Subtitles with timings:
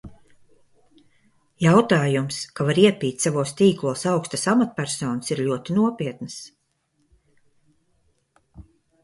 [1.63, 6.41] Jautājums, ka var iepīt savos tīklos augstas amatpersonas, ir ļoti nopietns.